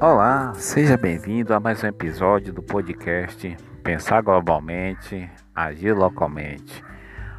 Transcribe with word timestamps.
Olá, 0.00 0.54
seja 0.54 0.96
bem-vindo 0.96 1.52
a 1.52 1.58
mais 1.58 1.82
um 1.82 1.88
episódio 1.88 2.52
do 2.52 2.62
podcast 2.62 3.56
Pensar 3.82 4.22
Globalmente, 4.22 5.28
Agir 5.52 5.92
Localmente. 5.92 6.84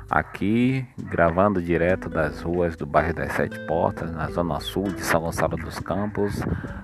Aqui, 0.10 0.86
gravando 1.04 1.62
direto 1.62 2.10
das 2.10 2.42
ruas 2.42 2.76
do 2.76 2.86
bairro 2.86 3.14
das 3.14 3.32
Sete 3.32 3.58
Portas, 3.66 4.12
na 4.12 4.30
zona 4.30 4.60
sul 4.60 4.84
de 4.92 5.00
São 5.06 5.22
Gonçalo 5.22 5.56
dos 5.56 5.80
Campos, 5.80 6.42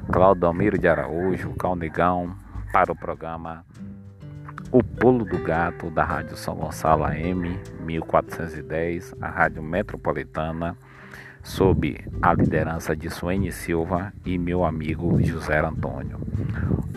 Claudomiro 0.10 0.78
de 0.78 0.88
Araújo, 0.88 1.54
Calnegão, 1.56 2.34
para 2.72 2.94
o 2.94 2.96
programa 2.96 3.66
O 4.72 4.82
Pulo 4.82 5.26
do 5.26 5.40
Gato 5.40 5.90
da 5.90 6.06
Rádio 6.06 6.38
São 6.38 6.56
Gonçalo 6.56 7.04
AM 7.04 7.60
1410, 7.82 9.14
a 9.20 9.28
Rádio 9.28 9.62
Metropolitana 9.62 10.78
sob 11.46 12.04
a 12.24 12.34
liderança 12.34 12.96
de 12.96 13.08
Suene 13.08 13.52
Silva 13.52 14.12
e 14.26 14.36
meu 14.36 14.66
amigo 14.66 15.22
José 15.24 15.60
Antônio. 15.60 16.20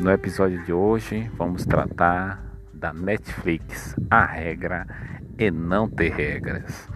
No 0.01 0.11
episódio 0.11 0.65
de 0.65 0.73
hoje 0.73 1.31
vamos 1.37 1.67
tratar 1.67 2.43
da 2.73 2.91
Netflix, 2.95 3.95
a 4.11 4.25
regra 4.25 4.87
é 5.37 5.51
não 5.51 5.87
ter 5.87 6.15
regras. 6.15 6.89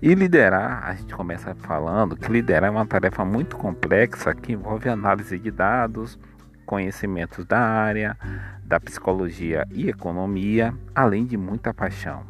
E 0.00 0.14
liderar, 0.14 0.84
a 0.84 0.94
gente 0.94 1.12
começa 1.12 1.52
falando 1.56 2.16
que 2.16 2.30
liderar 2.30 2.68
é 2.68 2.70
uma 2.70 2.86
tarefa 2.86 3.24
muito 3.24 3.56
complexa 3.56 4.32
que 4.32 4.52
envolve 4.52 4.88
análise 4.88 5.36
de 5.36 5.50
dados, 5.50 6.16
conhecimentos 6.64 7.44
da 7.44 7.58
área, 7.58 8.16
da 8.64 8.78
psicologia 8.78 9.66
e 9.72 9.88
economia, 9.88 10.72
além 10.94 11.26
de 11.26 11.36
muita 11.36 11.74
paixão. 11.74 12.24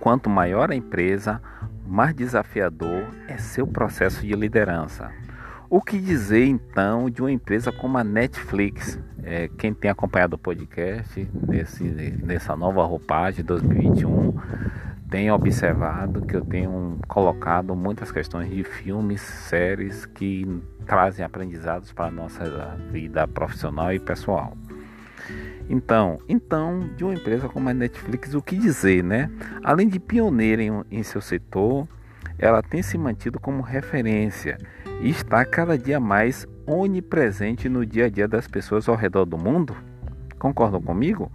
Quanto 0.00 0.28
maior 0.28 0.70
a 0.70 0.74
empresa, 0.74 1.40
mais 1.90 2.14
desafiador 2.14 3.08
é 3.26 3.36
seu 3.36 3.66
processo 3.66 4.24
de 4.24 4.32
liderança. 4.36 5.10
O 5.68 5.82
que 5.82 5.98
dizer 5.98 6.46
então 6.46 7.10
de 7.10 7.20
uma 7.20 7.32
empresa 7.32 7.72
como 7.72 7.98
a 7.98 8.04
Netflix? 8.04 8.96
É, 9.24 9.48
quem 9.58 9.74
tem 9.74 9.90
acompanhado 9.90 10.36
o 10.36 10.38
podcast 10.38 11.28
nesse, 11.48 11.82
nessa 11.82 12.54
nova 12.54 12.84
roupagem 12.84 13.44
2021 13.44 14.34
tem 15.10 15.32
observado 15.32 16.24
que 16.24 16.36
eu 16.36 16.44
tenho 16.44 16.96
colocado 17.08 17.74
muitas 17.74 18.12
questões 18.12 18.48
de 18.48 18.62
filmes, 18.62 19.20
séries 19.20 20.06
que 20.06 20.46
trazem 20.86 21.24
aprendizados 21.24 21.92
para 21.92 22.06
a 22.06 22.10
nossa 22.12 22.76
vida 22.92 23.26
profissional 23.26 23.92
e 23.92 23.98
pessoal. 23.98 24.56
Então, 25.72 26.18
então, 26.28 26.80
de 26.96 27.04
uma 27.04 27.14
empresa 27.14 27.48
como 27.48 27.68
a 27.68 27.72
Netflix, 27.72 28.34
o 28.34 28.42
que 28.42 28.56
dizer, 28.56 29.04
né? 29.04 29.30
Além 29.62 29.86
de 29.86 30.00
pioneira 30.00 30.60
em, 30.60 30.72
em 30.90 31.02
seu 31.04 31.20
setor, 31.20 31.86
ela 32.36 32.60
tem 32.60 32.82
se 32.82 32.98
mantido 32.98 33.38
como 33.38 33.62
referência 33.62 34.58
e 35.00 35.10
está 35.10 35.44
cada 35.44 35.78
dia 35.78 36.00
mais 36.00 36.44
onipresente 36.66 37.68
no 37.68 37.86
dia 37.86 38.06
a 38.06 38.10
dia 38.10 38.26
das 38.26 38.48
pessoas 38.48 38.88
ao 38.88 38.96
redor 38.96 39.24
do 39.24 39.38
mundo. 39.38 39.76
Concordam 40.40 40.82
comigo? 40.82 41.30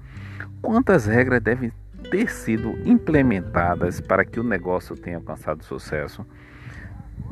Quantas 0.62 1.06
regras 1.06 1.42
devem 1.42 1.72
ter 2.12 2.30
sido 2.30 2.78
implementadas 2.86 4.02
para 4.02 4.26
que 4.26 4.38
o 4.38 4.44
negócio 4.44 4.98
tenha 4.98 5.16
alcançado 5.16 5.64
sucesso? 5.64 6.26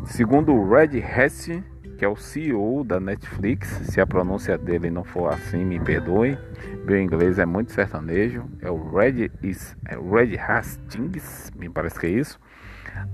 Segundo 0.06 0.54
o 0.54 0.74
Red 0.74 1.04
Hat, 1.04 1.62
que 2.04 2.06
é 2.06 2.09
o 2.09 2.18
CEO 2.18 2.84
da 2.84 3.00
Netflix. 3.00 3.70
Se 3.86 4.02
a 4.02 4.06
pronúncia 4.06 4.58
dele 4.58 4.92
não 4.92 5.06
for 5.06 5.34
assim, 5.34 5.64
me 5.64 5.80
perdoe. 5.80 6.38
Meu 6.84 7.02
inglês 7.02 7.40
é 7.40 7.46
muito 7.46 7.72
sertanejo. 7.72 8.44
É 8.62 8.70
o 8.70 8.94
Red, 8.94 9.32
is, 9.42 9.73
é 9.88 9.96
Red 9.96 10.38
Hastings, 10.38 11.50
me 11.56 11.70
parece 11.70 11.98
que 11.98 12.08
é 12.08 12.09
isso. 12.09 12.38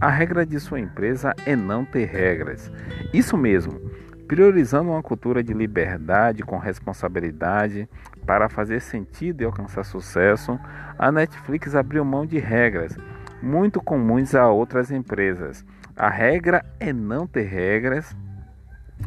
A 0.01 0.09
regra 0.09 0.43
de 0.43 0.59
sua 0.59 0.79
empresa 0.79 1.35
é 1.45 1.55
não 1.55 1.85
ter 1.85 2.05
regras. 2.05 2.71
Isso 3.13 3.37
mesmo, 3.37 3.79
priorizando 4.27 4.89
uma 4.89 5.03
cultura 5.03 5.43
de 5.43 5.53
liberdade 5.53 6.41
com 6.41 6.57
responsabilidade 6.57 7.87
para 8.25 8.49
fazer 8.49 8.79
sentido 8.79 9.43
e 9.43 9.45
alcançar 9.45 9.83
sucesso, 9.83 10.59
a 10.97 11.11
Netflix 11.11 11.75
abriu 11.75 12.03
mão 12.03 12.25
de 12.25 12.39
regras 12.39 12.97
muito 13.39 13.79
comuns 13.79 14.33
a 14.33 14.49
outras 14.49 14.89
empresas. 14.89 15.63
A 15.95 16.09
regra 16.09 16.65
é 16.79 16.91
não 16.91 17.27
ter 17.27 17.43
regras 17.43 18.15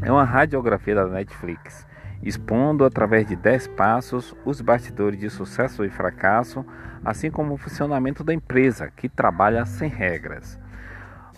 é 0.00 0.10
uma 0.10 0.24
radiografia 0.24 0.94
da 0.94 1.06
Netflix, 1.06 1.86
expondo 2.22 2.84
através 2.84 3.26
de 3.26 3.36
10 3.36 3.68
passos 3.68 4.34
os 4.44 4.60
bastidores 4.60 5.18
de 5.18 5.28
sucesso 5.28 5.84
e 5.84 5.90
fracasso, 5.90 6.64
assim 7.04 7.30
como 7.30 7.54
o 7.54 7.58
funcionamento 7.58 8.24
da 8.24 8.32
empresa, 8.32 8.90
que 8.96 9.08
trabalha 9.08 9.66
sem 9.66 9.88
regras. 9.88 10.58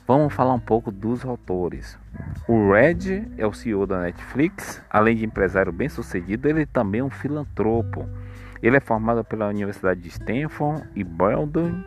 Vamos 0.06 0.34
falar 0.34 0.52
um 0.52 0.60
pouco 0.60 0.92
dos 0.92 1.24
autores. 1.24 1.98
O 2.46 2.70
Red 2.72 3.26
é 3.38 3.46
o 3.46 3.54
CEO 3.54 3.86
da 3.86 4.02
Netflix, 4.02 4.82
além 4.90 5.16
de 5.16 5.24
empresário 5.24 5.72
bem-sucedido, 5.72 6.46
ele 6.46 6.66
também 6.66 7.00
é 7.00 7.04
um 7.04 7.10
filantropo. 7.10 8.06
Ele 8.62 8.76
é 8.76 8.80
formado 8.80 9.24
pela 9.24 9.48
Universidade 9.48 10.00
de 10.00 10.08
Stanford 10.08 10.86
e 10.94 11.02
Baldwin 11.02 11.84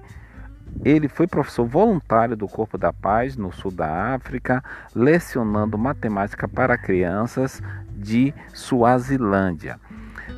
ele 0.84 1.08
foi 1.08 1.28
professor 1.28 1.66
voluntário 1.66 2.36
do 2.36 2.48
Corpo 2.48 2.78
da 2.78 2.94
Paz 2.94 3.36
no 3.36 3.52
sul 3.52 3.72
da 3.72 4.14
África, 4.14 4.64
lecionando 4.96 5.78
matemática 5.78 6.48
para 6.48 6.78
crianças 6.78 7.62
de 7.96 8.34
Suazilândia. 8.54 9.80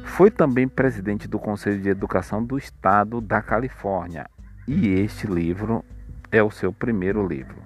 Foi 0.06 0.32
também 0.32 0.68
presidente 0.68 1.28
do 1.28 1.40
Conselho 1.40 1.82
de 1.82 1.90
Educação 1.90 2.44
do 2.44 2.58
Estado 2.58 3.22
da 3.22 3.42
Califórnia. 3.42 4.30
E 4.68 4.90
este 4.90 5.28
livro 5.28 5.84
é 6.32 6.42
o 6.44 6.52
seu 6.52 6.72
primeiro 6.72 7.26
livro. 7.28 7.58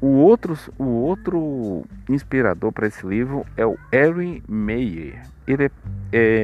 O 0.00 0.08
outro, 0.08 0.58
o 0.78 0.84
outro 0.84 1.84
inspirador 2.08 2.72
para 2.72 2.88
esse 2.88 3.06
livro 3.06 3.46
é 3.56 3.64
o 3.64 3.78
Erin 3.92 4.42
Meyer. 4.48 5.22
Ele 5.52 5.66
é, 5.66 5.70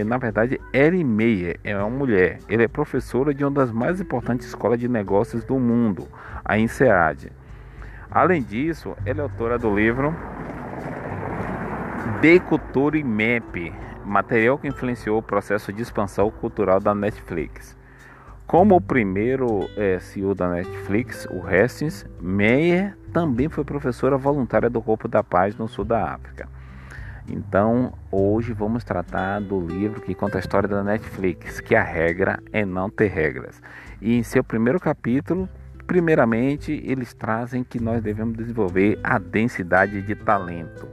é, 0.00 0.04
na 0.04 0.18
verdade, 0.18 0.60
Erin 0.72 1.04
Meyer 1.04 1.58
é 1.64 1.76
uma 1.76 1.88
mulher. 1.88 2.40
Ele 2.48 2.64
é 2.64 2.68
professora 2.68 3.32
de 3.32 3.42
uma 3.42 3.50
das 3.50 3.72
mais 3.72 4.00
importantes 4.00 4.46
escolas 4.46 4.78
de 4.78 4.86
negócios 4.86 5.44
do 5.44 5.58
mundo, 5.58 6.06
a 6.44 6.58
INSEAD. 6.58 7.32
Além 8.10 8.42
disso, 8.42 8.94
ela 9.06 9.20
é 9.20 9.22
autora 9.22 9.58
do 9.58 9.74
livro 9.74 10.14
Deculture 12.20 13.02
Map, 13.02 13.72
material 14.04 14.58
que 14.58 14.68
influenciou 14.68 15.18
o 15.18 15.22
processo 15.22 15.72
de 15.72 15.82
expansão 15.82 16.30
cultural 16.30 16.80
da 16.80 16.94
Netflix. 16.94 17.76
Como 18.46 18.76
o 18.76 18.80
primeiro 18.80 19.68
é, 19.76 19.98
CEO 20.00 20.34
da 20.34 20.48
Netflix, 20.48 21.26
o 21.30 21.46
Hastings, 21.46 22.06
Meyer 22.20 22.96
também 23.12 23.48
foi 23.48 23.64
professora 23.64 24.16
voluntária 24.16 24.68
do 24.68 24.82
Corpo 24.82 25.06
da 25.06 25.22
Paz 25.22 25.56
no 25.56 25.68
sul 25.68 25.84
da 25.84 26.12
África. 26.12 26.48
Então, 27.28 27.92
hoje 28.10 28.54
vamos 28.54 28.82
tratar 28.84 29.40
do 29.40 29.60
livro 29.60 30.00
que 30.00 30.14
conta 30.14 30.38
a 30.38 30.40
história 30.40 30.68
da 30.68 30.82
Netflix, 30.82 31.60
que 31.60 31.74
a 31.74 31.82
regra 31.82 32.40
é 32.52 32.64
não 32.64 32.88
ter 32.88 33.08
regras. 33.08 33.60
E 34.00 34.16
em 34.16 34.22
seu 34.22 34.42
primeiro 34.42 34.80
capítulo, 34.80 35.46
primeiramente, 35.86 36.72
eles 36.84 37.12
trazem 37.12 37.62
que 37.62 37.78
nós 37.78 38.02
devemos 38.02 38.34
desenvolver 38.36 38.98
a 39.02 39.18
densidade 39.18 40.00
de 40.00 40.14
talento. 40.14 40.88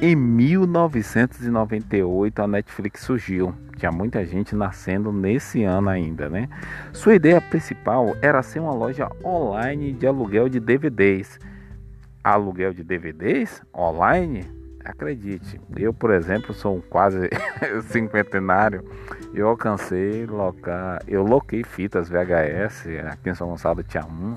Em 0.00 0.16
1998 0.16 2.42
a 2.42 2.48
Netflix 2.48 3.02
surgiu. 3.02 3.54
Tinha 3.76 3.92
muita 3.92 4.24
gente 4.24 4.56
nascendo 4.56 5.12
nesse 5.12 5.62
ano 5.62 5.88
ainda, 5.88 6.28
né? 6.28 6.48
Sua 6.92 7.14
ideia 7.14 7.40
principal 7.40 8.16
era 8.20 8.42
ser 8.42 8.58
uma 8.58 8.74
loja 8.74 9.08
online 9.24 9.92
de 9.92 10.04
aluguel 10.06 10.48
de 10.48 10.58
DVDs. 10.58 11.38
Aluguel 12.24 12.72
de 12.72 12.82
DVDs 12.82 13.62
online? 13.76 14.61
Acredite, 14.84 15.60
eu, 15.76 15.92
por 15.94 16.10
exemplo, 16.10 16.52
sou 16.52 16.76
um 16.76 16.80
quase 16.80 17.30
cinquentenário. 17.88 18.84
Eu 19.32 19.48
alcancei 19.48 20.26
locar, 20.26 21.00
eu 21.06 21.22
loquei 21.22 21.62
fitas 21.62 22.08
VHS, 22.08 22.86
aqui 23.10 23.30
em 23.30 23.34
São 23.34 23.48
Gonçalo 23.48 23.82
tinha 23.82 24.04
um. 24.04 24.36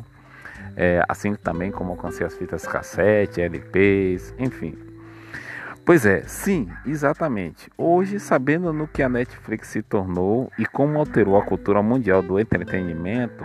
É, 0.78 1.04
assim 1.08 1.36
também 1.36 1.72
como 1.72 1.92
alcancei 1.92 2.25
as 2.25 2.36
fitas 2.36 2.68
cassete, 2.68 3.42
LPs, 3.42 4.36
enfim, 4.38 4.78
Pois 5.86 6.04
é, 6.04 6.24
sim, 6.24 6.68
exatamente. 6.84 7.70
Hoje, 7.78 8.20
sabendo 8.20 8.74
no 8.74 8.88
que 8.88 9.04
a 9.04 9.08
Netflix 9.08 9.68
se 9.68 9.84
tornou 9.84 10.52
e 10.58 10.66
como 10.66 10.98
alterou 10.98 11.38
a 11.38 11.46
cultura 11.46 11.84
mundial 11.84 12.24
do 12.24 12.40
entretenimento, 12.40 13.44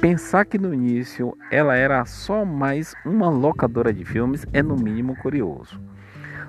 pensar 0.00 0.44
que 0.44 0.58
no 0.58 0.74
início 0.74 1.38
ela 1.52 1.76
era 1.76 2.04
só 2.04 2.44
mais 2.44 2.96
uma 3.06 3.30
locadora 3.30 3.92
de 3.92 4.04
filmes 4.04 4.44
é 4.52 4.60
no 4.60 4.74
mínimo 4.74 5.14
curioso. 5.18 5.80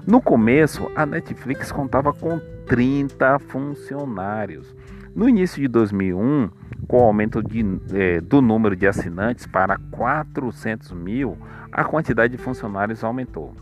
No 0.06 0.22
começo, 0.22 0.90
a 0.96 1.06
Netflix 1.06 1.72
contava 1.72 2.14
com 2.14 2.40
30 2.68 3.40
funcionários. 3.40 4.76
No 5.16 5.28
início 5.28 5.62
de 5.62 5.68
2001, 5.68 6.50
com 6.88 6.98
o 6.98 7.04
aumento 7.04 7.44
de, 7.44 7.64
eh, 7.94 8.22
do 8.22 8.42
número 8.42 8.76
de 8.76 8.88
assinantes 8.88 9.46
para 9.46 9.78
400 9.92 10.92
mil, 10.92 11.38
a 11.72 11.84
quantidade 11.84 12.36
de 12.36 12.42
funcionários 12.42 13.04
aumentou 13.04 13.54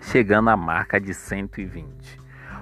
chegando 0.00 0.50
à 0.50 0.56
marca 0.56 1.00
de 1.00 1.12
120. 1.12 2.18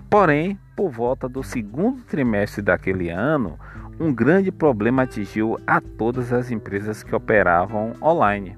Porém, 0.08 0.58
por 0.75 0.90
volta 0.90 1.28
do 1.28 1.42
segundo 1.42 2.02
trimestre 2.02 2.62
daquele 2.62 3.10
ano, 3.10 3.58
um 3.99 4.12
grande 4.12 4.52
problema 4.52 5.02
atingiu 5.02 5.58
a 5.66 5.81
todas 5.81 6.32
as 6.32 6.50
empresas 6.50 7.02
que 7.02 7.14
operavam 7.14 7.94
online. 8.00 8.56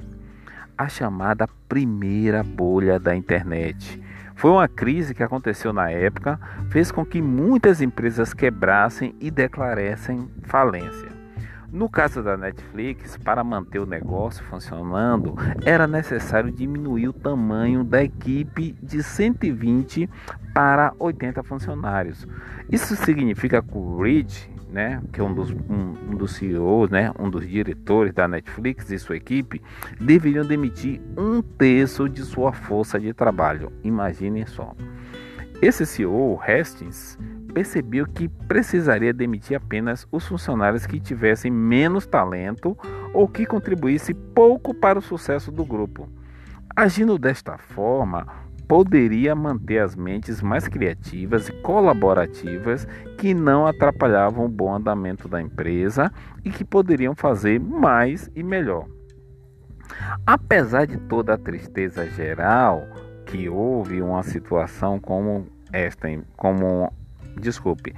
A 0.76 0.88
chamada 0.88 1.48
primeira 1.68 2.42
bolha 2.42 2.98
da 2.98 3.14
internet 3.16 4.02
Foi 4.38 4.52
uma 4.52 4.68
crise 4.68 5.16
que 5.16 5.22
aconteceu 5.24 5.72
na 5.72 5.90
época, 5.90 6.38
fez 6.70 6.92
com 6.92 7.04
que 7.04 7.20
muitas 7.20 7.82
empresas 7.82 8.32
quebrassem 8.32 9.12
e 9.18 9.32
declarassem 9.32 10.30
falência. 10.44 11.08
No 11.72 11.88
caso 11.88 12.22
da 12.22 12.36
Netflix, 12.36 13.16
para 13.16 13.42
manter 13.42 13.80
o 13.80 13.84
negócio 13.84 14.44
funcionando, 14.44 15.34
era 15.64 15.88
necessário 15.88 16.52
diminuir 16.52 17.08
o 17.08 17.12
tamanho 17.12 17.82
da 17.82 18.00
equipe 18.00 18.76
de 18.80 19.02
120 19.02 20.08
para 20.54 20.94
80 21.00 21.42
funcionários. 21.42 22.24
Isso 22.70 22.94
significa 22.94 23.60
que 23.60 23.76
o 23.76 24.00
Reed, 24.00 24.32
né, 24.70 25.02
que 25.12 25.20
é 25.20 25.24
um 25.24 25.32
dos, 25.32 25.50
um, 25.50 25.94
um 26.10 26.16
dos 26.16 26.32
CEOs, 26.36 26.90
né, 26.90 27.12
um 27.18 27.30
dos 27.30 27.48
diretores 27.48 28.12
da 28.12 28.28
Netflix 28.28 28.90
e 28.90 28.98
sua 28.98 29.16
equipe, 29.16 29.62
deveriam 30.00 30.44
demitir 30.44 31.00
um 31.16 31.40
terço 31.42 32.08
de 32.08 32.22
sua 32.22 32.52
força 32.52 32.98
de 32.98 33.12
trabalho. 33.12 33.72
Imaginem 33.82 34.46
só. 34.46 34.74
Esse 35.60 35.84
CEO, 35.84 36.40
Hastings, 36.40 37.18
percebeu 37.52 38.06
que 38.06 38.28
precisaria 38.28 39.12
demitir 39.12 39.56
apenas 39.56 40.06
os 40.12 40.26
funcionários 40.26 40.86
que 40.86 41.00
tivessem 41.00 41.50
menos 41.50 42.06
talento 42.06 42.78
ou 43.12 43.26
que 43.26 43.44
contribuísse 43.44 44.14
pouco 44.14 44.72
para 44.72 44.98
o 44.98 45.02
sucesso 45.02 45.50
do 45.50 45.64
grupo. 45.64 46.08
Agindo 46.76 47.18
desta 47.18 47.58
forma, 47.58 48.28
poderia 48.68 49.34
manter 49.34 49.78
as 49.78 49.96
mentes 49.96 50.42
mais 50.42 50.68
criativas 50.68 51.48
e 51.48 51.52
colaborativas 51.62 52.86
que 53.16 53.32
não 53.32 53.66
atrapalhavam 53.66 54.44
o 54.44 54.48
bom 54.48 54.74
andamento 54.74 55.26
da 55.26 55.40
empresa 55.40 56.12
e 56.44 56.50
que 56.50 56.64
poderiam 56.64 57.14
fazer 57.14 57.58
mais 57.58 58.30
e 58.36 58.42
melhor. 58.42 58.86
Apesar 60.26 60.86
de 60.86 60.98
toda 60.98 61.32
a 61.32 61.38
tristeza 61.38 62.06
geral 62.10 62.86
que 63.24 63.48
houve 63.48 64.02
uma 64.02 64.22
situação 64.22 65.00
como 65.00 65.46
esta, 65.72 66.06
como 66.36 66.92
desculpe, 67.40 67.94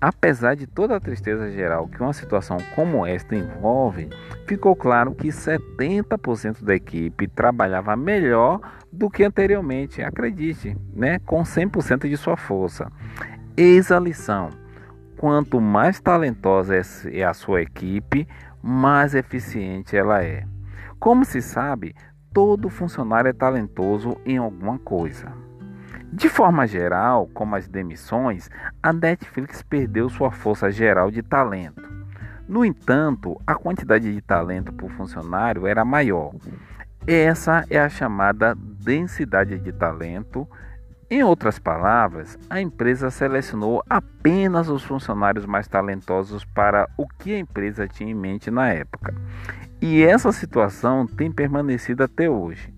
Apesar 0.00 0.56
de 0.56 0.66
toda 0.66 0.96
a 0.96 1.00
tristeza 1.00 1.50
geral 1.50 1.86
que 1.86 2.00
uma 2.00 2.14
situação 2.14 2.56
como 2.74 3.04
esta 3.04 3.36
envolve, 3.36 4.08
ficou 4.46 4.74
claro 4.74 5.14
que 5.14 5.28
70% 5.28 6.64
da 6.64 6.74
equipe 6.74 7.28
trabalhava 7.28 7.94
melhor 7.94 8.60
do 8.92 9.08
que 9.08 9.24
anteriormente, 9.24 10.02
acredite, 10.02 10.76
né? 10.94 11.18
com 11.20 11.42
100% 11.42 12.08
de 12.08 12.16
sua 12.16 12.36
força. 12.36 12.90
Eis 13.56 13.90
a 13.92 13.98
lição: 13.98 14.50
quanto 15.16 15.60
mais 15.60 16.00
talentosa 16.00 16.74
é 17.10 17.24
a 17.24 17.34
sua 17.34 17.62
equipe, 17.62 18.26
mais 18.62 19.14
eficiente 19.14 19.96
ela 19.96 20.22
é. 20.22 20.44
Como 20.98 21.24
se 21.24 21.40
sabe, 21.40 21.94
todo 22.32 22.68
funcionário 22.68 23.28
é 23.28 23.32
talentoso 23.32 24.16
em 24.24 24.38
alguma 24.38 24.78
coisa. 24.78 25.32
De 26.12 26.28
forma 26.28 26.66
geral, 26.66 27.28
como 27.32 27.54
as 27.54 27.68
demissões, 27.68 28.50
a 28.82 28.92
Netflix 28.92 29.62
perdeu 29.62 30.08
sua 30.08 30.30
força 30.30 30.70
geral 30.70 31.10
de 31.10 31.22
talento. 31.22 31.88
No 32.48 32.64
entanto, 32.64 33.40
a 33.46 33.54
quantidade 33.54 34.12
de 34.12 34.20
talento 34.20 34.72
por 34.72 34.90
funcionário 34.90 35.68
era 35.68 35.84
maior. 35.84 36.32
Essa 37.06 37.64
é 37.70 37.80
a 37.80 37.88
chamada 37.88 38.54
densidade 38.54 39.58
de 39.58 39.72
talento. 39.72 40.46
Em 41.10 41.24
outras 41.24 41.58
palavras, 41.58 42.38
a 42.48 42.60
empresa 42.60 43.10
selecionou 43.10 43.82
apenas 43.88 44.68
os 44.68 44.84
funcionários 44.84 45.46
mais 45.46 45.66
talentosos 45.66 46.44
para 46.44 46.88
o 46.98 47.08
que 47.08 47.34
a 47.34 47.38
empresa 47.38 47.88
tinha 47.88 48.10
em 48.10 48.14
mente 48.14 48.50
na 48.50 48.68
época. 48.68 49.14
E 49.80 50.02
essa 50.02 50.30
situação 50.30 51.06
tem 51.06 51.32
permanecido 51.32 52.04
até 52.04 52.28
hoje. 52.28 52.72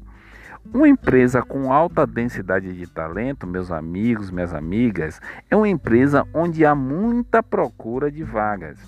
Uma 0.73 0.89
empresa 0.89 1.43
com 1.43 1.73
alta 1.73 2.07
densidade 2.07 2.73
de 2.73 2.87
talento, 2.87 3.45
meus 3.45 3.73
amigos, 3.73 4.31
minhas 4.31 4.55
amigas, 4.55 5.21
é 5.51 5.57
uma 5.57 5.69
empresa 5.69 6.25
onde 6.33 6.65
há 6.65 6.77
muita 6.77 7.43
procura 7.43 8.11
de 8.11 8.23
vagas. 8.23 8.79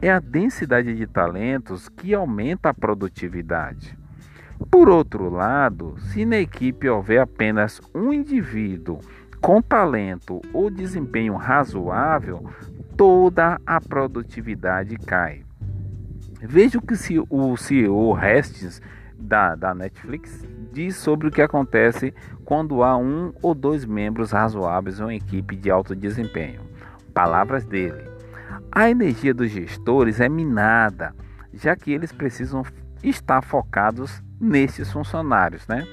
É 0.00 0.10
a 0.10 0.18
densidade 0.18 0.96
de 0.96 1.06
talentos 1.06 1.90
que 1.90 2.14
aumenta 2.14 2.70
a 2.70 2.74
produtividade. 2.74 3.99
Por 4.68 4.88
outro 4.88 5.30
lado, 5.30 5.94
se 5.98 6.24
na 6.24 6.38
equipe 6.38 6.88
houver 6.88 7.20
apenas 7.20 7.80
um 7.94 8.12
indivíduo 8.12 8.98
com 9.40 9.62
talento 9.62 10.40
ou 10.52 10.68
desempenho 10.68 11.34
razoável, 11.36 12.50
toda 12.96 13.58
a 13.64 13.80
produtividade 13.80 14.96
cai. 14.98 15.42
Veja 16.42 16.78
o 16.78 16.82
que 16.82 16.94
o 17.30 17.56
CEO 17.56 18.14
Hastings 18.14 18.82
da, 19.18 19.54
da 19.54 19.74
Netflix 19.74 20.46
diz 20.72 20.96
sobre 20.96 21.28
o 21.28 21.30
que 21.30 21.42
acontece 21.42 22.14
quando 22.44 22.82
há 22.82 22.96
um 22.96 23.32
ou 23.42 23.54
dois 23.54 23.84
membros 23.84 24.32
razoáveis 24.32 25.00
em 25.00 25.02
uma 25.02 25.14
equipe 25.14 25.56
de 25.56 25.70
alto 25.70 25.94
desempenho. 25.94 26.60
Palavras 27.14 27.64
dele: 27.64 28.04
A 28.70 28.90
energia 28.90 29.32
dos 29.32 29.50
gestores 29.50 30.20
é 30.20 30.28
minada, 30.28 31.14
já 31.52 31.74
que 31.76 31.92
eles 31.92 32.12
precisam 32.12 32.62
estar 33.02 33.42
focados 33.42 34.22
nesses 34.40 34.90
funcionários, 34.90 35.66
né? 35.68 35.86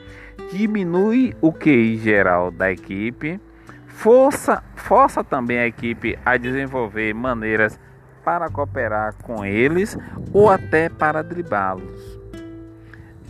Diminui 0.51 1.35
o 1.41 1.51
QI 1.51 1.97
geral 1.97 2.49
da 2.49 2.71
equipe, 2.71 3.39
força, 3.88 4.63
força 4.75 5.23
também 5.23 5.59
a 5.59 5.67
equipe 5.67 6.17
a 6.25 6.38
desenvolver 6.38 7.13
maneiras 7.13 7.79
para 8.23 8.49
cooperar 8.49 9.15
com 9.23 9.44
eles 9.44 9.97
ou 10.31 10.49
até 10.49 10.89
para 10.89 11.21
driblá-los. 11.21 12.17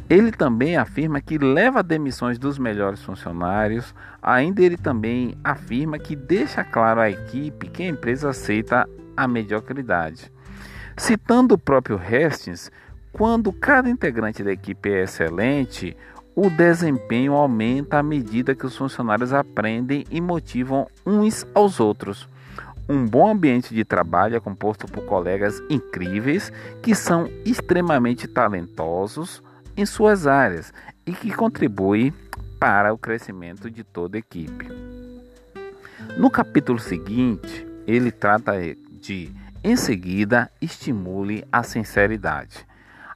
Ele 0.10 0.32
também 0.32 0.78
afirma 0.78 1.20
que 1.20 1.38
leva 1.38 1.84
demissões 1.84 2.40
dos 2.40 2.58
melhores 2.58 3.04
funcionários. 3.04 3.94
Ainda 4.22 4.62
ele 4.62 4.78
também 4.78 5.38
afirma 5.44 6.00
que 6.00 6.16
deixa 6.16 6.64
claro 6.64 7.02
à 7.02 7.10
equipe 7.10 7.68
que 7.68 7.84
a 7.84 7.88
empresa 7.88 8.30
aceita 8.30 8.88
a 9.18 9.28
mediocridade. 9.28 10.32
Citando 10.96 11.56
o 11.56 11.58
próprio 11.58 12.00
Hastings, 12.00 12.72
quando 13.18 13.52
cada 13.52 13.90
integrante 13.90 14.44
da 14.44 14.52
equipe 14.52 14.92
é 14.92 15.04
excelente, 15.04 15.98
o 16.36 16.52
desempenho 16.52 17.34
aumenta 17.34 17.98
à 17.98 18.04
medida 18.04 18.54
que 18.54 18.66
os 18.66 18.78
funcionários 18.78 19.34
aprendem 19.34 20.06
e 20.12 20.22
motivam 20.22 20.86
uns 21.04 21.46
aos 21.56 21.80
outros. 21.80 22.30
Um 22.88 23.06
bom 23.06 23.28
ambiente 23.28 23.74
de 23.74 23.84
trabalho 23.84 24.36
é 24.36 24.40
composto 24.40 24.86
por 24.86 25.04
colegas 25.06 25.60
incríveis 25.68 26.54
que 26.82 26.94
são 26.94 27.28
extremamente 27.44 28.28
talentosos, 28.28 29.42
em 29.76 29.86
suas 29.86 30.26
áreas 30.26 30.72
e 31.06 31.12
que 31.12 31.32
contribui 31.32 32.14
para 32.60 32.94
o 32.94 32.98
crescimento 32.98 33.70
de 33.70 33.84
toda 33.84 34.18
a 34.18 34.20
equipe. 34.20 34.68
No 36.18 36.30
capítulo 36.30 36.80
seguinte, 36.80 37.68
ele 37.86 38.12
trata 38.12 38.54
de, 38.92 39.32
em 39.64 39.76
seguida, 39.76 40.52
estimule 40.62 41.44
a 41.52 41.62
sinceridade. 41.64 42.67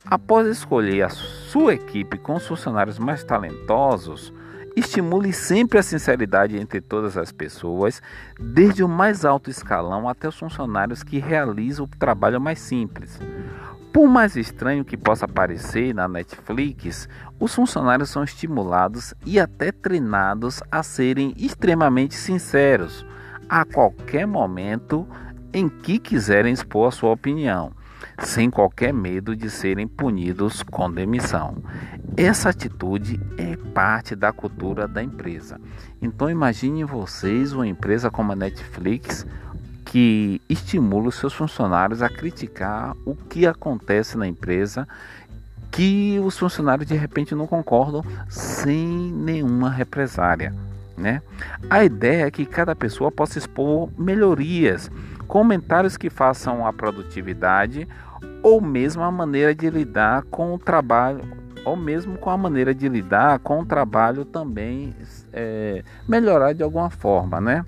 Após 0.05 0.47
escolher 0.47 1.03
a 1.03 1.09
sua 1.09 1.75
equipe 1.75 2.17
com 2.17 2.35
os 2.35 2.47
funcionários 2.47 2.97
mais 2.97 3.23
talentosos, 3.23 4.33
estimule 4.75 5.31
sempre 5.31 5.77
a 5.77 5.83
sinceridade 5.83 6.57
entre 6.57 6.81
todas 6.81 7.17
as 7.17 7.31
pessoas, 7.31 8.01
desde 8.39 8.83
o 8.83 8.87
mais 8.87 9.25
alto 9.25 9.49
escalão 9.49 10.09
até 10.09 10.27
os 10.27 10.37
funcionários 10.37 11.03
que 11.03 11.19
realizam 11.19 11.85
o 11.85 11.97
trabalho 11.97 12.41
mais 12.41 12.59
simples. 12.59 13.19
Por 13.93 14.07
mais 14.07 14.35
estranho 14.35 14.85
que 14.85 14.97
possa 14.97 15.27
parecer 15.27 15.93
na 15.93 16.07
Netflix, 16.07 17.07
os 17.39 17.53
funcionários 17.53 18.09
são 18.09 18.23
estimulados 18.23 19.13
e 19.25 19.39
até 19.39 19.71
treinados 19.71 20.63
a 20.71 20.81
serem 20.81 21.33
extremamente 21.37 22.15
sinceros 22.15 23.05
a 23.47 23.65
qualquer 23.65 24.25
momento 24.25 25.05
em 25.53 25.67
que 25.67 25.99
quiserem 25.99 26.53
expor 26.53 26.87
a 26.87 26.91
sua 26.91 27.11
opinião, 27.11 27.73
sem 28.23 28.49
qualquer 28.49 28.93
medo 28.93 29.35
de 29.35 29.49
serem 29.49 29.87
punidos 29.87 30.63
com 30.63 30.91
demissão. 30.91 31.57
Essa 32.15 32.49
atitude 32.49 33.19
é 33.37 33.55
parte 33.73 34.15
da 34.15 34.31
cultura 34.31 34.87
da 34.87 35.01
empresa. 35.01 35.59
Então 36.01 36.29
imagine 36.29 36.83
vocês 36.83 37.53
uma 37.53 37.67
empresa 37.67 38.11
como 38.11 38.31
a 38.31 38.35
Netflix 38.35 39.25
que 39.85 40.41
estimula 40.47 41.09
os 41.09 41.15
seus 41.15 41.33
funcionários 41.33 42.01
a 42.01 42.09
criticar 42.09 42.95
o 43.05 43.15
que 43.15 43.45
acontece 43.45 44.17
na 44.17 44.27
empresa 44.27 44.87
que 45.71 46.19
os 46.23 46.37
funcionários 46.37 46.87
de 46.87 46.95
repente 46.95 47.33
não 47.33 47.47
concordam 47.47 48.03
sem 48.29 48.87
nenhuma 48.87 49.69
represária. 49.69 50.53
Né? 50.97 51.21
A 51.69 51.83
ideia 51.83 52.27
é 52.27 52.31
que 52.31 52.45
cada 52.45 52.75
pessoa 52.75 53.11
possa 53.11 53.39
expor 53.39 53.89
melhorias, 53.97 54.91
comentários 55.27 55.97
que 55.97 56.09
façam 56.09 56.67
a 56.67 56.73
produtividade 56.73 57.87
ou 58.43 58.61
mesmo 58.61 59.03
a 59.03 59.11
maneira 59.11 59.53
de 59.53 59.69
lidar 59.69 60.23
com 60.23 60.53
o 60.53 60.59
trabalho, 60.59 61.21
ou 61.63 61.75
mesmo 61.75 62.17
com 62.17 62.29
a 62.29 62.37
maneira 62.37 62.73
de 62.73 62.89
lidar 62.89 63.39
com 63.39 63.59
o 63.59 63.65
trabalho 63.65 64.25
também 64.25 64.95
é, 65.31 65.83
melhorar 66.07 66.53
de 66.53 66.63
alguma 66.63 66.89
forma, 66.89 67.39
né? 67.39 67.65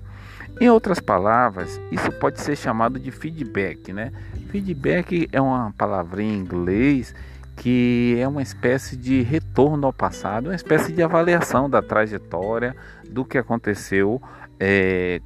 Em 0.60 0.68
outras 0.68 1.00
palavras, 1.00 1.80
isso 1.90 2.12
pode 2.12 2.40
ser 2.40 2.56
chamado 2.56 2.98
de 2.98 3.10
feedback, 3.10 3.92
né? 3.92 4.12
Feedback 4.50 5.28
é 5.32 5.40
uma 5.40 5.72
palavrinha 5.76 6.34
em 6.34 6.38
inglês 6.38 7.14
que 7.56 8.16
é 8.18 8.26
uma 8.26 8.42
espécie 8.42 8.96
de 8.96 9.22
retorno 9.22 9.86
ao 9.86 9.92
passado, 9.92 10.46
uma 10.46 10.54
espécie 10.54 10.92
de 10.92 11.02
avaliação 11.02 11.70
da 11.70 11.80
trajetória 11.80 12.74
do 13.08 13.24
que 13.24 13.38
aconteceu 13.38 14.20
é, 14.58 15.20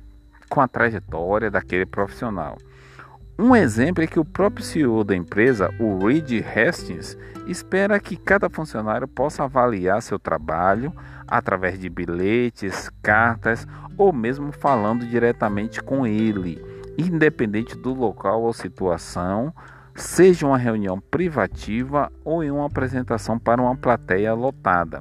com 0.48 0.60
a 0.60 0.68
trajetória 0.68 1.50
daquele 1.50 1.86
profissional. 1.86 2.58
Um 3.40 3.54
exemplo 3.54 4.02
é 4.02 4.06
que 4.08 4.18
o 4.18 4.24
próprio 4.24 4.64
CEO 4.64 5.04
da 5.04 5.14
empresa, 5.14 5.72
o 5.78 6.04
Reed 6.04 6.44
Hastings, 6.44 7.16
espera 7.46 8.00
que 8.00 8.16
cada 8.16 8.50
funcionário 8.50 9.06
possa 9.06 9.44
avaliar 9.44 10.02
seu 10.02 10.18
trabalho 10.18 10.92
através 11.24 11.78
de 11.78 11.88
bilhetes, 11.88 12.90
cartas 13.00 13.64
ou 13.96 14.12
mesmo 14.12 14.50
falando 14.50 15.06
diretamente 15.06 15.80
com 15.80 16.04
ele, 16.04 16.60
independente 16.98 17.76
do 17.76 17.94
local 17.94 18.42
ou 18.42 18.52
situação, 18.52 19.54
seja 19.94 20.44
uma 20.44 20.58
reunião 20.58 21.00
privativa 21.00 22.10
ou 22.24 22.42
em 22.42 22.50
uma 22.50 22.66
apresentação 22.66 23.38
para 23.38 23.62
uma 23.62 23.76
plateia 23.76 24.34
lotada. 24.34 25.00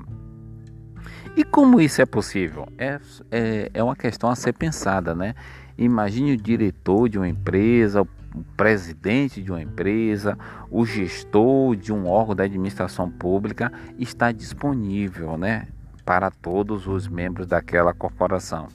E 1.36 1.44
como 1.44 1.82
isso 1.82 2.03
é 2.03 2.06
possível? 2.06 2.67
É, 2.77 3.00
é, 3.32 3.72
é 3.74 3.84
uma 3.84 3.96
questão 3.96 4.29
a 4.29 4.36
ser 4.36 4.53
pensada, 4.53 5.15
né? 5.15 5.34
Imagine 5.75 6.34
o 6.34 6.38
diretor 6.38 7.08
de 7.10 7.17
uma 7.20 7.27
empresa, 7.27 8.01
o 8.01 8.17
presidente 8.56 9.41
de 9.41 9.51
uma 9.51 9.62
empresa, 9.62 10.38
o 10.70 10.86
gestor 10.86 11.75
de 11.75 11.94
um 11.94 12.08
órgão 12.08 12.36
da 12.36 12.44
administração 12.44 13.10
pública 13.10 13.72
está 13.98 14.32
disponível, 14.32 15.38
né, 15.38 15.67
para 16.06 16.32
todos 16.32 16.88
os 16.88 17.08
membros 17.08 17.48
daquela 17.48 17.94
corporação. 17.94 18.67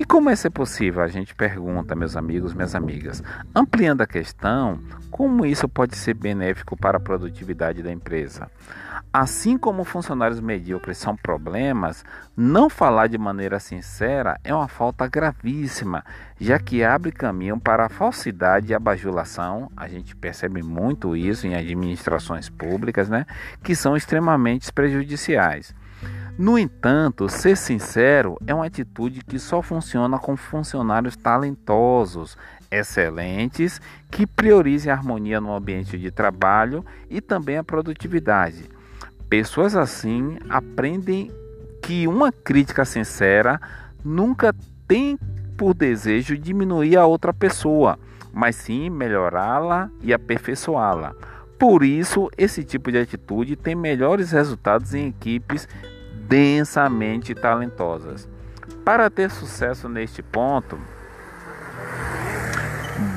E 0.00 0.04
como 0.06 0.30
é 0.30 0.34
ser 0.34 0.48
possível? 0.48 1.02
A 1.02 1.08
gente 1.08 1.34
pergunta, 1.34 1.94
meus 1.94 2.16
amigos, 2.16 2.54
minhas 2.54 2.74
amigas. 2.74 3.22
Ampliando 3.54 4.00
a 4.00 4.06
questão, 4.06 4.80
como 5.10 5.44
isso 5.44 5.68
pode 5.68 5.94
ser 5.94 6.14
benéfico 6.14 6.74
para 6.74 6.96
a 6.96 7.00
produtividade 7.00 7.82
da 7.82 7.92
empresa? 7.92 8.50
Assim 9.12 9.58
como 9.58 9.84
funcionários 9.84 10.40
medíocres 10.40 10.96
são 10.96 11.14
problemas, 11.14 12.02
não 12.34 12.70
falar 12.70 13.08
de 13.08 13.18
maneira 13.18 13.60
sincera 13.60 14.40
é 14.42 14.54
uma 14.54 14.68
falta 14.68 15.06
gravíssima, 15.06 16.02
já 16.40 16.58
que 16.58 16.82
abre 16.82 17.12
caminho 17.12 17.60
para 17.60 17.84
a 17.84 17.90
falsidade 17.90 18.72
e 18.72 18.74
a 18.74 18.78
bajulação. 18.78 19.70
A 19.76 19.86
gente 19.86 20.16
percebe 20.16 20.62
muito 20.62 21.14
isso 21.14 21.46
em 21.46 21.54
administrações 21.54 22.48
públicas, 22.48 23.10
né, 23.10 23.26
que 23.62 23.76
são 23.76 23.94
extremamente 23.94 24.72
prejudiciais. 24.72 25.74
No 26.40 26.58
entanto, 26.58 27.28
ser 27.28 27.54
sincero 27.54 28.38
é 28.46 28.54
uma 28.54 28.64
atitude 28.64 29.22
que 29.22 29.38
só 29.38 29.60
funciona 29.60 30.18
com 30.18 30.38
funcionários 30.38 31.14
talentosos, 31.14 32.34
excelentes, 32.70 33.78
que 34.10 34.26
priorizem 34.26 34.90
a 34.90 34.94
harmonia 34.94 35.38
no 35.38 35.54
ambiente 35.54 35.98
de 35.98 36.10
trabalho 36.10 36.82
e 37.10 37.20
também 37.20 37.58
a 37.58 37.62
produtividade. 37.62 38.70
Pessoas 39.28 39.76
assim 39.76 40.38
aprendem 40.48 41.30
que 41.82 42.08
uma 42.08 42.32
crítica 42.32 42.86
sincera 42.86 43.60
nunca 44.02 44.54
tem 44.88 45.18
por 45.58 45.74
desejo 45.74 46.38
diminuir 46.38 46.96
a 46.96 47.04
outra 47.04 47.34
pessoa, 47.34 47.98
mas 48.32 48.56
sim 48.56 48.88
melhorá-la 48.88 49.90
e 50.00 50.10
aperfeiçoá-la. 50.10 51.14
Por 51.58 51.84
isso, 51.84 52.30
esse 52.38 52.64
tipo 52.64 52.90
de 52.90 52.96
atitude 52.96 53.56
tem 53.56 53.74
melhores 53.74 54.30
resultados 54.30 54.94
em 54.94 55.08
equipes 55.08 55.68
densamente 56.30 57.34
talentosas. 57.34 58.28
Para 58.84 59.10
ter 59.10 59.28
sucesso 59.32 59.88
neste 59.88 60.22
ponto, 60.22 60.78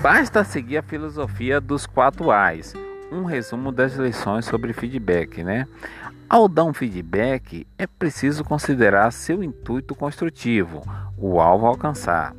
basta 0.02 0.44
seguir 0.44 0.78
a 0.78 0.82
filosofia 0.82 1.62
dos 1.62 1.86
quatro 1.86 2.32
A's, 2.32 2.74
um 3.12 3.24
resumo 3.24 3.72
das 3.72 3.94
lições 3.94 4.46
sobre 4.46 4.74
feedback, 4.74 5.44
né? 5.44 5.68
Ao 6.28 6.48
dar 6.48 6.64
um 6.64 6.74
feedback, 6.74 7.68
é 7.78 7.86
preciso 7.86 8.44
considerar 8.44 9.12
seu 9.12 9.44
intuito 9.44 9.94
construtivo, 9.94 10.82
o 11.16 11.40
alvo 11.40 11.68
a 11.68 11.70
alcançar 11.70 12.34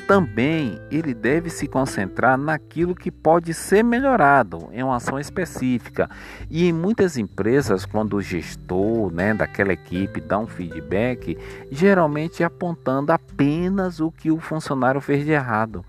também 0.00 0.80
ele 0.90 1.14
deve 1.14 1.50
se 1.50 1.68
concentrar 1.68 2.36
naquilo 2.36 2.94
que 2.94 3.10
pode 3.10 3.54
ser 3.54 3.84
melhorado 3.84 4.68
em 4.72 4.82
uma 4.82 4.96
ação 4.96 5.18
específica. 5.18 6.10
E 6.50 6.66
em 6.66 6.72
muitas 6.72 7.16
empresas, 7.16 7.86
quando 7.86 8.16
o 8.16 8.22
gestor 8.22 9.12
né, 9.12 9.32
daquela 9.32 9.72
equipe 9.72 10.20
dá 10.20 10.38
um 10.38 10.46
feedback, 10.46 11.38
geralmente 11.70 12.42
apontando 12.42 13.12
apenas 13.12 14.00
o 14.00 14.10
que 14.10 14.30
o 14.30 14.40
funcionário 14.40 15.00
fez 15.00 15.24
de 15.24 15.32
errado. 15.32 15.84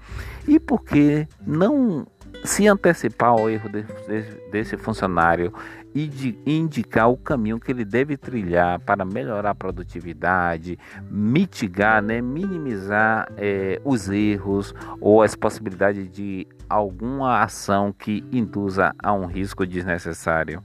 E 0.47 0.59
por 0.59 0.83
que 0.83 1.27
não 1.45 2.05
se 2.43 2.67
antecipar 2.67 3.29
ao 3.29 3.49
erro 3.49 3.69
desse, 3.69 4.49
desse 4.51 4.77
funcionário 4.77 5.53
e 5.93 6.07
de 6.07 6.37
indicar 6.45 7.09
o 7.09 7.17
caminho 7.17 7.59
que 7.59 7.71
ele 7.71 7.83
deve 7.83 8.15
trilhar 8.15 8.79
para 8.79 9.03
melhorar 9.03 9.51
a 9.51 9.55
produtividade, 9.55 10.79
mitigar, 11.09 12.01
né, 12.01 12.21
minimizar 12.21 13.27
é, 13.37 13.79
os 13.83 14.09
erros 14.09 14.73
ou 14.99 15.21
as 15.21 15.35
possibilidades 15.35 16.09
de 16.09 16.47
alguma 16.69 17.41
ação 17.41 17.93
que 17.93 18.23
induza 18.31 18.93
a 18.97 19.13
um 19.13 19.25
risco 19.25 19.65
desnecessário. 19.65 20.63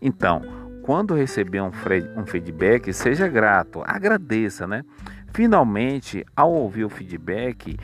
Então, 0.00 0.42
quando 0.82 1.14
receber 1.14 1.60
um, 1.60 1.70
um 2.16 2.24
feedback, 2.24 2.92
seja 2.92 3.28
grato, 3.28 3.82
agradeça, 3.84 4.66
né? 4.66 4.84
Finalmente, 5.32 6.24
ao 6.34 6.52
ouvir 6.52 6.84
o 6.84 6.88
feedback, 6.88 7.76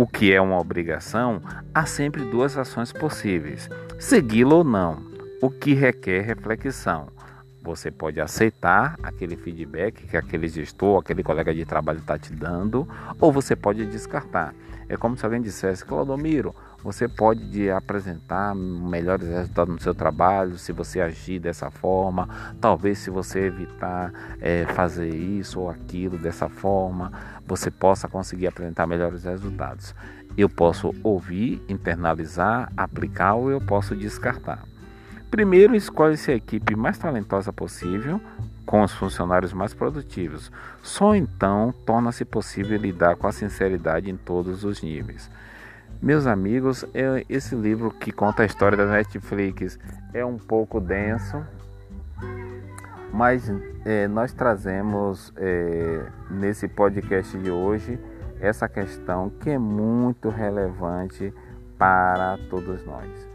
o 0.00 0.06
que 0.06 0.32
é 0.32 0.40
uma 0.40 0.58
obrigação, 0.58 1.42
há 1.74 1.84
sempre 1.84 2.24
duas 2.24 2.56
ações 2.56 2.90
possíveis: 2.90 3.68
segui-lo 3.98 4.56
ou 4.56 4.64
não 4.64 5.04
o 5.42 5.50
que 5.50 5.74
requer 5.74 6.22
reflexão. 6.22 7.08
Você 7.62 7.90
pode 7.90 8.18
aceitar 8.18 8.96
aquele 9.02 9.36
feedback 9.36 10.06
que 10.06 10.16
aquele 10.16 10.48
gestor, 10.48 11.00
aquele 11.00 11.22
colega 11.22 11.52
de 11.52 11.66
trabalho 11.66 11.98
está 11.98 12.18
te 12.18 12.32
dando, 12.32 12.88
ou 13.20 13.30
você 13.30 13.54
pode 13.54 13.84
descartar. 13.84 14.54
É 14.88 14.96
como 14.96 15.18
se 15.18 15.24
alguém 15.26 15.42
dissesse, 15.42 15.84
Claudomiro, 15.84 16.54
você 16.82 17.06
pode 17.06 17.70
apresentar 17.70 18.54
melhores 18.54 19.28
resultados 19.28 19.74
no 19.74 19.80
seu 19.80 19.94
trabalho 19.94 20.56
se 20.56 20.72
você 20.72 21.00
agir 21.00 21.38
dessa 21.38 21.70
forma. 21.70 22.28
Talvez 22.60 22.98
se 22.98 23.10
você 23.10 23.46
evitar 23.46 24.12
é, 24.40 24.64
fazer 24.74 25.08
isso 25.08 25.60
ou 25.60 25.70
aquilo 25.70 26.16
dessa 26.16 26.48
forma, 26.48 27.12
você 27.46 27.70
possa 27.70 28.08
conseguir 28.08 28.46
apresentar 28.46 28.86
melhores 28.86 29.24
resultados. 29.24 29.94
Eu 30.36 30.48
posso 30.48 30.94
ouvir, 31.02 31.62
internalizar, 31.68 32.72
aplicar 32.76 33.34
ou 33.34 33.50
eu 33.50 33.60
posso 33.60 33.94
descartar. 33.94 34.64
Primeiro, 35.30 35.76
escolhe-se 35.76 36.32
a 36.32 36.34
equipe 36.34 36.74
mais 36.74 36.98
talentosa 36.98 37.52
possível, 37.52 38.20
com 38.64 38.82
os 38.82 38.92
funcionários 38.92 39.52
mais 39.52 39.74
produtivos. 39.74 40.50
Só 40.82 41.14
então 41.14 41.74
torna-se 41.84 42.24
possível 42.24 42.78
lidar 42.78 43.16
com 43.16 43.26
a 43.26 43.32
sinceridade 43.32 44.10
em 44.10 44.16
todos 44.16 44.64
os 44.64 44.80
níveis. 44.80 45.30
Meus 46.02 46.26
amigos, 46.26 46.82
é 46.94 47.26
esse 47.28 47.54
livro 47.54 47.90
que 47.90 48.10
conta 48.10 48.42
a 48.42 48.46
história 48.46 48.74
da 48.74 48.86
Netflix 48.86 49.78
é 50.14 50.24
um 50.24 50.38
pouco 50.38 50.80
denso, 50.80 51.44
mas 53.12 53.52
é, 53.84 54.08
nós 54.08 54.32
trazemos 54.32 55.30
é, 55.36 56.06
nesse 56.30 56.66
podcast 56.68 57.36
de 57.36 57.50
hoje 57.50 58.00
essa 58.40 58.66
questão 58.66 59.28
que 59.28 59.50
é 59.50 59.58
muito 59.58 60.30
relevante 60.30 61.34
para 61.76 62.38
todos 62.48 62.82
nós. 62.86 63.28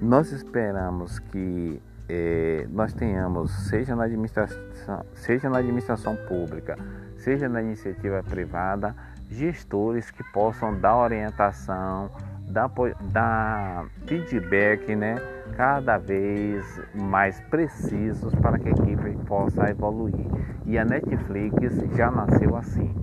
Nós 0.00 0.32
esperamos 0.32 1.18
que 1.18 1.82
eh, 2.08 2.66
nós 2.70 2.94
tenhamos, 2.94 3.50
seja 3.68 3.94
na, 3.94 4.04
administração, 4.04 5.04
seja 5.12 5.50
na 5.50 5.58
administração 5.58 6.16
pública, 6.26 6.76
seja 7.16 7.48
na 7.48 7.60
iniciativa 7.60 8.22
privada, 8.22 8.96
gestores 9.28 10.10
que 10.10 10.22
possam 10.32 10.78
dar 10.78 10.96
orientação, 10.96 12.10
dar, 12.48 12.70
dar 13.12 13.86
feedback 14.06 14.94
né, 14.96 15.16
cada 15.56 15.98
vez 15.98 16.64
mais 16.94 17.40
precisos 17.42 18.34
para 18.36 18.58
que 18.58 18.68
a 18.68 18.72
equipe 18.72 19.16
possa 19.26 19.68
evoluir. 19.70 20.26
E 20.66 20.78
a 20.78 20.84
Netflix 20.84 21.56
já 21.96 22.10
nasceu 22.10 22.56
assim. 22.56 22.94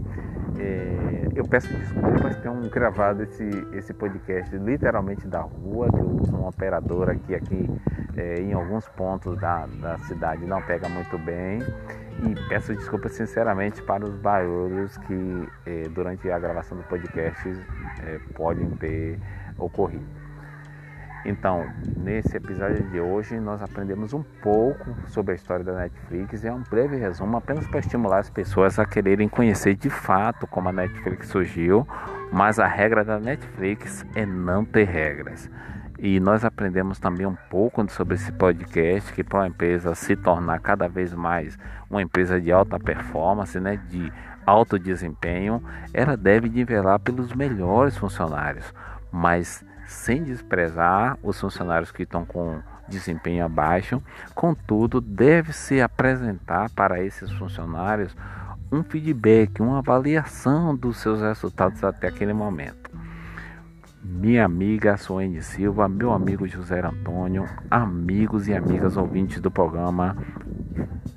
É, 0.60 1.28
eu 1.36 1.44
peço 1.46 1.68
desculpas, 1.74 2.36
tenho 2.38 2.70
gravado 2.70 3.24
esse, 3.24 3.44
esse 3.74 3.94
podcast 3.94 4.56
literalmente 4.58 5.28
da 5.28 5.42
rua, 5.42 5.90
que 5.90 5.98
eu 5.98 6.08
uso 6.22 6.36
uma 6.36 6.50
operadora 6.50 7.16
que 7.16 7.36
aqui 7.36 7.70
é, 8.16 8.42
em 8.42 8.54
alguns 8.54 8.88
pontos 8.90 9.38
da, 9.38 9.66
da 9.82 9.98
cidade 10.00 10.46
não 10.46 10.62
pega 10.62 10.88
muito 10.88 11.18
bem. 11.18 11.60
E 12.24 12.48
peço 12.48 12.74
desculpas 12.74 13.12
sinceramente 13.12 13.82
para 13.82 14.06
os 14.06 14.16
barulhos 14.16 14.98
que 15.00 15.50
é, 15.66 15.84
durante 15.90 16.32
a 16.32 16.40
gravação 16.40 16.78
do 16.78 16.84
podcast 16.86 17.50
é, 18.04 18.20
podem 18.34 18.70
ter 18.72 19.20
ocorrido. 19.58 20.06
Então, 21.26 21.66
nesse 21.98 22.38
episódio 22.38 22.84
de 22.92 23.00
hoje, 23.00 23.40
nós 23.40 23.60
aprendemos 23.60 24.14
um 24.14 24.22
pouco 24.44 24.96
sobre 25.08 25.32
a 25.32 25.36
história 25.36 25.66
da 25.66 25.74
Netflix. 25.74 26.46
É 26.46 26.54
um 26.54 26.62
breve 26.62 26.98
resumo 26.98 27.38
apenas 27.38 27.66
para 27.68 27.80
estimular 27.80 28.20
as 28.20 28.30
pessoas 28.30 28.78
a 28.78 28.86
quererem 28.86 29.28
conhecer 29.28 29.76
de 29.76 29.90
fato 29.90 30.46
como 30.46 30.70
a 30.70 30.72
Netflix 30.72 31.30
surgiu. 31.30 31.88
Mas 32.32 32.60
a 32.60 32.68
regra 32.68 33.04
da 33.04 33.20
Netflix 33.20 34.06
é 34.14 34.24
não 34.24 34.64
ter 34.64 34.84
regras. 34.84 35.50
E 35.98 36.20
nós 36.20 36.46
aprendemos 36.46 37.00
também 37.00 37.26
um 37.26 37.38
pouco 37.50 37.90
sobre 37.90 38.14
esse 38.14 38.32
podcast, 38.32 39.12
que 39.12 39.24
para 39.24 39.40
uma 39.40 39.48
empresa 39.48 39.96
se 39.96 40.16
tornar 40.16 40.60
cada 40.60 40.88
vez 40.88 41.12
mais 41.12 41.58
uma 41.90 42.04
empresa 42.04 42.40
de 42.40 42.52
alta 42.52 42.80
performance, 42.80 43.60
né, 43.60 43.80
de 43.90 44.14
alto 44.46 44.78
desempenho, 44.78 45.64
ela 45.92 46.16
deve 46.16 46.50
nivelar 46.50 47.00
pelos 47.00 47.34
melhores 47.34 47.98
funcionários, 47.98 48.72
mas 49.12 49.66
sem 49.86 50.24
desprezar 50.24 51.18
os 51.22 51.40
funcionários 51.40 51.92
que 51.92 52.04
estão 52.04 52.26
com 52.26 52.60
desempenho 52.88 53.46
abaixo. 53.46 54.02
Contudo, 54.34 55.02
deve-se 55.02 55.82
apresentar 55.82 56.70
para 56.72 57.04
esses 57.04 57.32
funcionários 57.32 58.16
um 58.72 58.84
feedback, 58.84 59.62
uma 59.62 59.80
avaliação 59.80 60.76
dos 60.76 60.98
seus 60.98 61.22
resultados 61.22 61.84
até 61.84 62.08
aquele 62.08 62.34
momento. 62.34 62.86
Minha 64.04 64.46
amiga 64.46 64.98
Suene 64.98 65.42
Silva, 65.42 65.88
meu 65.88 66.14
amigo 66.14 66.48
José 66.48 66.80
Antônio, 66.80 67.48
amigos 67.72 68.48
e 68.48 68.54
amigas 68.54 68.98
ouvintes 68.98 69.42
do 69.42 69.50
programa 69.50 70.16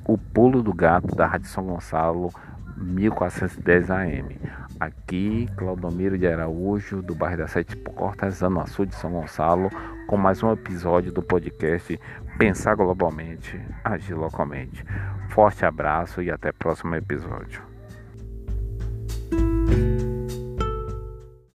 O 0.04 0.16
Pulo 0.16 0.62
do 0.62 0.72
Gato 0.72 1.14
da 1.14 1.26
Rádio 1.26 1.48
São 1.48 1.64
Gonçalo 1.64 2.32
1410 2.76 3.90
AM. 3.90 4.40
Aqui, 4.80 5.48
Claudomiro 5.56 6.16
de 6.16 6.26
Araújo, 6.28 7.02
do 7.02 7.12
bairro 7.12 7.38
da 7.38 7.48
Sete 7.48 7.76
Portas, 7.76 8.36
Zona 8.36 8.64
Sul 8.66 8.86
de 8.86 8.94
São 8.94 9.10
Gonçalo, 9.10 9.70
com 10.06 10.16
mais 10.16 10.40
um 10.40 10.52
episódio 10.52 11.12
do 11.12 11.20
podcast 11.20 11.98
Pensar 12.38 12.76
Globalmente, 12.76 13.60
Agir 13.82 14.14
Localmente. 14.14 14.84
Forte 15.30 15.64
abraço 15.64 16.22
e 16.22 16.30
até 16.30 16.50
o 16.50 16.54
próximo 16.54 16.94
episódio. 16.94 17.67